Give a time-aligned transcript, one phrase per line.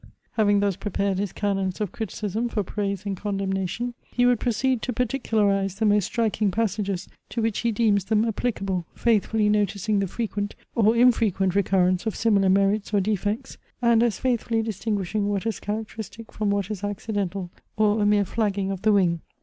[0.31, 4.91] Having thus prepared his canons of criticism for praise and condemnation, he would proceed to
[4.91, 10.55] particularize the most striking passages to which he deems them applicable, faithfully noticing the frequent
[10.73, 16.31] or infrequent recurrence of similar merits or defects, and as faithfully distinguishing what is characteristic
[16.31, 19.21] from what is accidental, or a mere flagging of the wing.